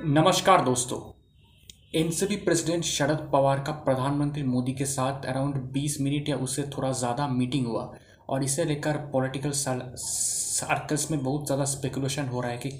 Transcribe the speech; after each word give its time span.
नमस्कार 0.00 0.62
दोस्तों। 0.64 0.98
NCP 1.94 2.36
president 2.36 2.84
Sharad 2.84 3.28
Pawar 3.32 3.60
का 3.60 3.72
प्रधानमंत्री 3.84 4.42
मोदी 4.42 4.72
के 4.72 4.84
साथ 4.84 5.24
अराउंड 5.26 5.54
20 5.72 5.96
मिनट 6.00 6.28
या 6.28 6.36
उससे 6.36 6.62
थोड़ा 6.76 6.90
ज़्यादा 6.92 7.26
मीटिंग 7.28 7.66
हुआ 7.66 7.82
और 8.28 8.44
इसे 8.44 8.64
लेकर 8.64 8.96
पॉलिटिकल 9.12 9.50
सर्कल्स 9.54 11.10
में 11.10 11.22
बहुत 11.22 11.46
ज़्यादा 11.46 11.64
स्पेकुलेशन 11.64 12.26
हो 12.26 12.40
रहा 12.40 12.50
है 12.50 12.58
कि 12.58 12.70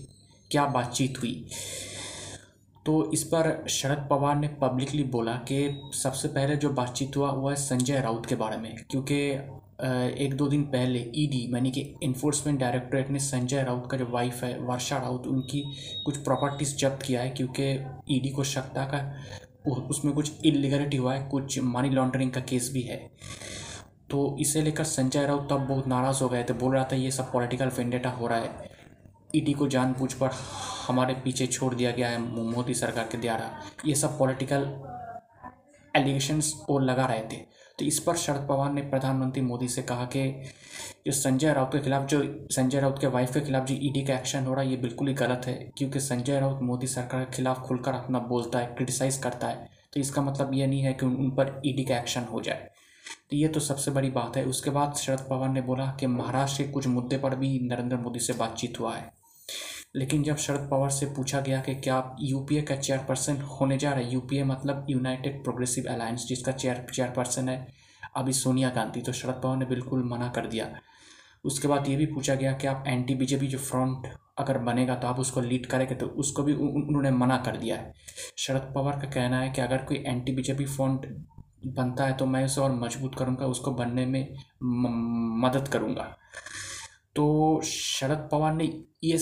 क्या 0.51 0.67
बातचीत 0.67 1.19
हुई। 1.19 1.47
तो 2.87 3.11
इस 3.13 3.23
पर 3.25 3.65
शरद 3.71 4.07
पवार 4.11 4.37
ने 4.37 4.49
पब्लिकली 4.63 5.05
बोला 5.07 5.35
कि 5.49 5.91
सबसे 5.95 6.29
पहले 6.29 6.57
जो 6.57 6.71
बातचीत 6.73 7.17
हुआ 7.17 7.31
वह 7.31 7.51
है 7.51 7.57
संजय 7.59 8.01
राउत 8.01 8.27
के 8.27 8.35
बारे 8.37 8.57
में, 8.57 8.75
क्योंकि 8.91 9.39
एक 9.79 10.35
दो 10.35 10.47
दिन 10.49 10.63
पहले 10.65 10.99
ईडी 11.15 11.41
यानी 11.55 11.71
कि 11.71 11.81
इन्फोर्समेंट 12.03 12.59
डायरेक्टोरेट 12.61 13.11
ने 13.11 13.19
संजय 13.19 13.63
राउत 13.63 13.89
का 13.91 13.97
जो 13.97 14.07
वाइफ 14.11 14.43
है, 14.45 14.59
वर्षा 14.61 14.99
राउत, 14.99 15.27
उनकी 15.27 15.63
कुछ 16.05 16.17
प्रॉपर्टीज़ 16.17 16.75
जब्त 16.77 17.03
किया 17.03 17.23
है, 17.23 17.31
क्योंकि 17.31 17.65
ईडी 18.17 18.31
को 18.31 18.45
शक्ता 18.45 18.85
का 18.85 19.01
उसमें 19.91 20.15
कुछ 20.15 20.45
इलीगलिटी 20.45 20.97
हुआ 20.97 21.15
है, 21.15 21.29
कुछ 21.29 21.59
मनी 21.65 21.91
लॉन्ड्रिंग 21.91 22.31
का 22.31 22.41
केस 22.41 22.71
भी 22.73 22.83
है। 22.83 22.97
तो 24.11 24.37
इसे 24.41 24.63
लेकर 24.63 24.85
संजय 24.85 25.27
राउत 25.27 25.49
तब 25.51 25.67
बहुत 25.69 25.87
नाराज़ 25.89 26.23
हो 26.23 26.29
गए 26.29 26.45
थे, 26.45 26.53
बोल 26.55 26.75
रहा 26.75 26.85
था 26.93 26.97
ये 26.97 27.11
सब 27.11 27.33
पॉलिटिकल 27.33 27.69
फेंडेटा 27.69 28.11
हो 28.11 28.27
रहा 28.27 28.39
है। 28.39 28.75
ईडी 29.35 29.53
को 29.53 29.69
जानबूझ 29.69 30.13
पर 30.13 30.31
हमारे 30.87 31.15
पीछे 31.25 31.47
छोड़ 31.47 31.75
दिया 31.75 31.91
गया 31.91 32.09
है 32.09 32.19
मोदी 32.47 32.75
सरकार 32.75 33.09
के 33.13 33.19
द्वारा। 33.19 33.51
ये 33.87 33.95
सब 33.95 34.19
पॉलिटिकल 34.19 34.65
एलिगेशंस 35.97 36.53
और 36.71 36.83
लगा 36.83 37.07
रहे 37.07 37.21
थे। 37.21 37.37
तो 37.79 37.85
इस 37.85 37.99
पर 37.99 38.17
शरद 38.17 38.47
पवार 38.49 38.73
ने 38.73 38.83
प्रधानमंत्री 38.83 39.43
मोदी 39.43 39.69
से 39.69 39.83
कहा 39.83 40.05
कि 40.05 40.43
जो 41.07 41.13
संजय 41.13 41.53
राउत 41.53 41.73
के 41.73 41.79
खिलाफ, 41.79 42.07
जो 42.07 42.49
संजय 42.51 42.81
राउत 42.81 43.01
के 43.01 43.07
वाइफ 43.07 43.35
के 43.35 43.41
खिलाफ 43.41 43.67
जो 43.67 43.75
ईडी 43.75 44.05
का 44.05 44.15
एक्शन 44.15 44.45
हो 44.45 44.55
रहा 44.55 44.65
है, 44.65 44.71
ये 44.71 44.77
बिल्कुल 44.77 45.09
ही 45.09 45.15
गलत 45.15 45.43
है, 45.47 45.73
क्योंकि 45.79 46.01
संजय 46.01 46.41
राउत 46.41 46.63
मोदी 46.63 46.87
सरकार 46.87 47.25
के 47.25 47.37
खिलाफ 47.37 47.59
खुलकर 47.59 47.93
अपना 47.93 48.19
बोलता 48.19 48.59
है 48.59 48.67
क्रिटिसाइज़ 48.67 49.21
करता 49.23 49.47
है। 49.47 49.69
तो 49.95 50.01
इसका 50.01 50.23
मतलब 50.23 50.55
ये 50.55 50.67
नहीं 50.67 50.81
है 50.81 50.93
कि 50.93 51.07
उन 51.07 51.31
पर 51.31 51.61
ईडी 51.67 51.85
का 51.85 51.99
एक्शन 51.99 52.23
हो 52.23 52.41
जाए। 52.41 52.69
तो 53.31 53.37
ये 53.37 53.49
तो 53.49 53.61
सबसे 53.61 53.91
बड़ी 53.91 54.11
बात 54.11 54.37
है। 54.37 54.45
उसके 54.45 54.71
बाद 54.71 54.95
शरद 54.95 55.27
पवार 55.31 55.49
ने 55.49 55.61
बोला 55.61 55.87
कि 56.01 56.07
महाराष्ट्र 56.07 56.63
के 56.63 56.69
कुछ 56.69 56.87
मुद्दे 56.87 57.19
पर 57.19 57.35
भी 57.35 57.61
नरेंद्र 57.63 57.97
मोदी 57.97 58.19
से 58.19 58.33
बातचीत 58.33 58.81
हुआ 58.81 58.95
है। 58.97 59.13
लेकिन 59.97 60.23
जब 60.23 60.37
शरद 60.37 60.69
पवार 60.71 60.91
से 60.91 61.07
पूछा 61.07 61.41
गया 61.41 61.61
कि 61.61 61.75
क्या 61.77 61.95
आप 61.97 62.17
यूपीए 62.21 62.63
का 62.63 62.77
चेयरपर्सन 62.77 63.37
होने 63.51 63.79
जा 63.79 63.93
रहे 63.93 64.05
हैं, 64.05 64.13
यूपीए 64.13 64.45
मतलब 64.45 64.87
यूनाइटेड 64.91 65.43
प्रोग्रेसिव 65.45 65.85
अलायंस 65.91 66.27
जिसका 66.29 66.53
चेयर, 66.53 66.87
चेयरपर्सन 66.93 67.49
है, 67.49 67.67
अभी 68.17 68.33
सोनिया 68.35 68.71
गांधी। 68.71 69.01
तो 69.01 69.13
शरद 69.13 69.41
पवार 69.43 69.57
ने 69.57 69.65
बिल्कुल 69.67 70.05
मना 70.05 70.29
कर 70.29 70.47
दिया। 70.47 70.69
उसके 71.45 71.69
बाद 71.69 71.89
ये 71.89 71.97
भी 71.97 72.07
पूछा 72.07 72.35
गया 72.35 72.53
कि 72.53 72.67
आप 72.67 72.85
एंटी 72.87 73.15
बीजेपी 73.15 73.47
जो 73.47 73.59
फ्रंट 73.61 74.07
अगर 74.39 74.59
बनेगा 74.61 74.95
तो 74.95 75.09
आप 75.09 75.19
उसको 75.21 75.41
लीड 75.41 75.67
करेंगे 75.67 75.95
तो 75.95 76.07
उसको 76.19 76.43
भी 76.43 76.55
उन्होंने 76.55 77.11
मना 77.13 77.37
कर 77.47 77.57
दिया 77.57 77.77
है। 77.77 77.93
शरद 78.39 78.73
पवार 78.75 79.01
का 79.01 79.09
कहना 79.11 79.41
है 79.41 79.51
कि 79.51 79.61
अगर 79.61 79.85
कोई 79.85 80.03
एंटी 80.07 80.33
बीजेपी 80.33 80.65
फ्रंट 80.67 81.07
बनता 81.69 82.05
है 82.05 82.17
तो 82.17 82.27
मैं 82.27 82.45
उसे 82.45 82.61
और 82.61 82.73
मज़बूत 82.75 83.15
करूँगा, 83.15 83.47
उसको 83.47 83.71
बनने 83.73 84.07
में 84.07 84.37
मदद 85.43 85.69
करूँगा। 85.69 86.03
तो 87.17 87.61
शरद 87.65 88.29
पवार 88.33 88.55
ने 88.55 88.65
ये 89.05 89.19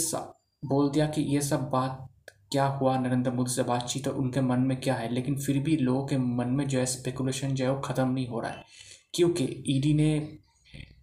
बोल 0.64 0.90
दिया 0.90 1.06
कि 1.06 1.22
ये 1.22 1.40
सब 1.40 1.68
बात 1.70 2.08
क्या 2.52 2.64
हुआ, 2.66 2.96
नरेंद्र 2.98 3.30
मोदी 3.30 3.50
से 3.50 3.62
बातचीत 3.62 4.08
और 4.08 4.14
उनके 4.14 4.40
मन 4.40 4.60
में 4.60 4.76
क्या 4.80 4.94
है? 4.94 5.12
लेकिन 5.14 5.36
फिर 5.36 5.58
भी 5.58 5.76
लोगों 5.76 6.06
के 6.06 6.18
मन 6.18 6.48
में 6.48 6.66
जो 6.68 6.78
है 6.78 6.86
स्पेकुलेशन 6.86 7.54
जो 7.54 7.64
है 7.64 7.70
वो 7.70 7.80
ख़त्म 7.80 8.08
नहीं 8.08 8.26
हो 8.28 8.40
रहा 8.40 8.50
है। 8.50 8.64
क्योंकि 9.14 9.44
ईडी 9.68 9.94
ने 9.94 10.12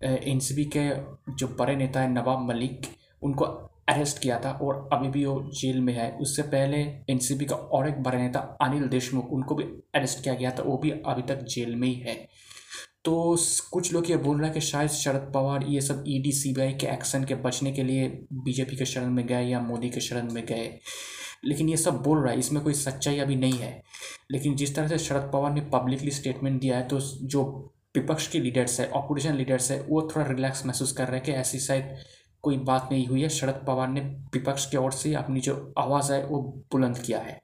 एनसीबी 0.04 0.66
के 0.78 0.90
जो 1.34 1.48
बड़े 1.60 1.76
नेता 1.76 2.02
है, 2.02 2.12
नवाब 2.12 2.48
मलिक, 2.48 2.88
उनको 3.24 3.46
अरेस्ट 3.90 4.22
किया 4.22 4.40
था 4.40 4.52
और 4.52 4.90
अभी 4.94 5.08
भी 5.08 5.26
वो 5.26 5.42
जेल 5.54 5.80
में 5.80 5.94
है। 5.94 6.12
उससे 6.18 6.42
पहले 6.44 6.78
एनसीबी 7.10 7.46
का 7.46 7.56
और 7.56 7.90
एक 7.90 8.02
बड़े 8.04 8.18
नेता 8.18 8.40
अनिल 8.62 8.88
देशमुख, 8.88 9.30
उनको 9.30 9.56
भी 9.56 9.64
अरेस्ट 9.96 10.24
किया 10.24 10.34
गया 10.34 10.52
था, 10.52 10.64
वो 10.64 10.78
भी 10.78 10.92
अभी 10.92 11.22
तक 11.22 11.44
जेल 11.46 11.76
में 11.76 11.88
ही 11.88 11.96
है। 11.96 12.16
तो 13.04 13.38
कुछ 13.72 13.94
लोग 13.94 14.10
ये 14.12 14.18
बोल 14.18 14.38
रहे 14.38 14.46
हैं 14.46 14.54
कि 14.54 14.62
शायद 14.62 14.90
शरद 14.90 15.32
पवार 15.34 15.64
ये 15.64 15.82
सब 15.82 16.04
ई 16.08 16.12
डी 16.12 16.18
ईडी 16.18 16.32
सीबीआई 16.32 16.74
के 16.74 16.88
एक्शन 16.88 17.24
के 17.24 17.36
बचने 17.36 17.72
के 17.72 17.84
लिए 17.84 18.26
बीजेपी 18.34 18.76
के 18.76 18.86
शरण 18.86 19.10
में 19.10 19.28
गए 19.28 19.44
या 19.44 19.60
मोदी 19.60 19.90
के 19.90 20.00
शरण 20.00 20.34
में 20.34 20.46
गए। 20.46 20.80
लेकिन 21.46 21.70
ये 21.70 21.78
सब 21.78 21.94
बोल 21.94 22.24
रहा 22.24 22.34
है, 22.34 22.40
इसमें 22.40 22.64
कोई 22.64 22.74
सच्चाई 22.74 23.18
अभी 23.18 23.36
नहीं 23.36 23.54
है। 23.54 23.84
लेकिन 24.32 24.56
जिस 24.56 24.76
तरह 24.76 24.88
से 24.88 24.98
शरद 24.98 25.30
पवार 25.34 25.54
ने 25.54 25.62
पब्लिकली 25.62 26.12
स्टेटमेंट 26.12 26.62
दिया 26.62 26.78
है 26.78 26.88
तो 26.88 27.00
जो 27.00 27.74
विपक्ष 27.98 28.28
के 28.28 28.40
लीडर्स 28.40 28.80
है 28.80 28.90
ऑपोजिशन 28.90 29.36
लीडर्स 29.36 29.72
है, 29.72 29.82
वो 29.82 30.02
थोड़ा 30.02 30.26
रिलैक्स 30.28 30.66
महसूस 30.66 30.92
कर 30.92 31.08
रहे 31.08 31.16
हैं 31.16 31.26
कि 31.26 31.32
ऐसी 31.32 31.60
शायद 31.60 31.98
कोई 32.42 32.58
बात 32.58 32.90
नहीं 32.92 33.08
हुई 33.08 33.22
है। 33.22 33.30
शरद 33.30 33.64
पवार 33.68 33.88
ने 33.88 34.02
विपक्ष 34.34 34.72
की 34.72 34.78
ओर 34.78 34.92
से 34.92 35.14
अपनी 35.16 35.40
जो 35.40 35.74
आवाज़ 35.78 36.14
है, 36.14 36.26
वो 36.26 36.64
बुलंद 36.72 36.98
किया 36.98 37.20
है। 37.20 37.42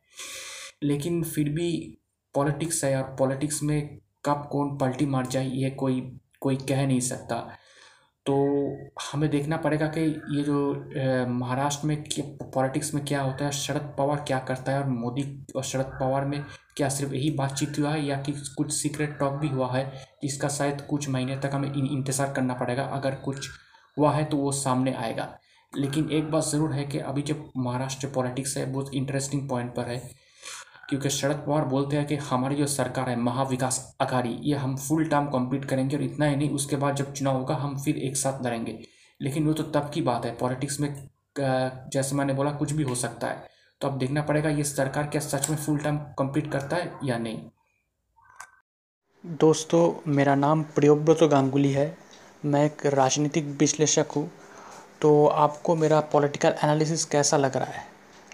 लेकिन 0.84 1.24
फिर 1.24 1.50
भी 1.50 1.98
पॉलिटिक्स 2.36 2.84
है 2.84 3.04
और 3.04 3.16
पॉलिटिक्स 3.16 3.64
में 3.64 4.00
कब 4.28 4.48
कौन 4.52 4.78
पलटी 4.78 5.06
मार 5.08 5.26
जाए, 5.28 5.48
ये 5.48 5.70
कोई 5.72 6.02
कोई 6.42 6.56
कह 6.58 6.86
नहीं 6.88 7.00
सकता। 7.02 7.48
तो 8.26 8.34
हमें 9.04 9.30
देखना 9.30 9.58
पड़ेगा 9.58 9.88
कि 9.88 10.02
ये 10.32 10.42
जो 10.44 10.56
महाराष्ट्र 11.30 11.88
में 11.88 12.04
पॉलिटिक्स 12.54 12.94
में 12.94 13.04
क्या 13.06 13.22
होता 13.22 13.46
है, 13.46 13.52
शरद 13.54 13.94
पवार 13.98 14.24
क्या 14.28 14.40
करता 14.48 14.72
है 14.72 14.80
और 14.80 14.88
मोदी 14.90 15.24
और 15.56 15.64
शरद 15.64 15.98
पवार 16.00 16.26
में 16.26 16.44
क्या 16.78 16.90
सिर्फ़ 16.90 17.14
यही 17.14 17.30
बातचीत 17.34 17.80
हुआ 17.80 17.92
है 17.92 18.06
या 18.06 18.18
कि 18.24 18.32
कुछ 18.58 18.74
सीक्रेट 18.74 19.18
टॉक 19.20 19.34
भी 19.34 19.48
हुआ 19.48 19.72
है, 19.72 19.92
जिसका 20.24 20.48
शायद 20.50 20.82
कुछ 20.82 21.10
महीने 21.10 21.38
तक 21.38 21.52
हमें 21.54 21.74
इंतज़ार 21.74 22.34
करना 22.34 22.54
पड़ेगा। 22.56 22.84
अगर 22.94 23.16
कुछ 23.26 23.50
हुआ 23.98 24.12
है 24.14 24.26
तो 24.26 24.38
वो 24.38 24.52
सामने 24.54 24.94
आएगा। 24.96 25.34
लेकिन 25.74 26.10
एक 26.12 26.30
बात 26.32 26.44
ज़रूर 26.46 26.74
है 26.74 26.84
कि 26.86 27.00
अभी 27.00 27.22
जो 27.22 27.36
महाराष्ट्र 27.58 28.08
पॉलिटिक्स 28.16 28.58
है, 28.58 28.72
बहुत 28.74 28.94
इंटरेस्टिंग 28.94 29.48
पॉइंट 29.50 29.74
पर 29.76 29.86
है। 29.86 30.02
क्योंकि 30.90 31.10
शरद 31.10 31.44
पवार 31.46 31.66
बोलते 31.66 31.96
हैं 31.98 32.06
कि 32.08 32.16
हमारी 32.16 32.56
जो 32.56 32.66
सरकार 32.68 33.10
है, 33.10 33.16
महाविकास 33.16 33.96
अघाड़ी 34.02 34.30
ये 34.30 34.56
हम 34.56 34.76
फुल 34.78 35.08
टर्म 35.10 35.26
कंप्लीट 35.28 35.66
करेंगे 35.66 35.96
और 35.96 36.04
इतना 36.04 36.26
ही 36.26 36.36
नहीं, 36.36 36.50
उसके 36.50 36.76
बाद 36.76 36.96
जब 36.96 37.14
चुनाव 37.14 37.38
होगा, 37.38 37.56
हम 37.56 37.78
फिर 37.82 37.98
एक 37.98 38.18
साथ 38.18 38.46
लड़ेंगे। 38.46 38.80
लेकिन 39.22 39.48
वो 39.48 39.54
तो 39.54 39.64
तब 39.64 39.90
की 39.94 40.02
बात 40.02 40.26
है 40.26 40.36
पॉलिटिक्स 40.38 40.80
में 40.80 41.10
जैसे 41.36 42.16
मैंने 42.16 42.34
बोला, 42.34 42.52
कुछ 42.52 42.72
भी 42.72 42.84
हो 42.84 42.96
सकता 42.96 43.28
है। 43.28 43.50
तो 43.82 43.88
अब 43.88 43.98
देखना 43.98 44.22
पड़ेगा, 44.22 44.50
ये 44.50 44.64
सरकार 44.64 45.08
क्या 45.08 45.22
सच 45.22 45.50
में 45.50 45.58
फुल 45.58 45.78
टर्म 45.78 45.98
कंप्लीट 46.20 46.52
करता 46.52 46.76
है 46.76 46.92
या 47.04 47.18
नहीं। 47.18 47.40
दोस्तों, 49.24 50.12
मेरा 50.12 50.36
नाम 50.36 50.64
प्रियोव्रत 50.76 51.24
गांगुली 51.24 51.72
है। 51.72 51.98
मैं 52.46 52.66
एक 52.66 52.86
राजनीतिक 52.86 53.46
विश्लेषक 53.60 54.12
हूँ। 54.16 54.30
तो 55.02 55.26
आपको 55.28 55.76
मेरा 55.76 56.00
पॉलिटिकल 56.12 56.56
एनालिसिस 56.64 57.06
कैसा 57.06 57.38
लग 57.38 57.58
रहा 57.58 57.72
है? 57.72 57.87